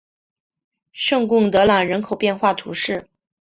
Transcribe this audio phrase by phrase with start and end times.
[0.93, 3.07] 圣贡德朗人口变化图示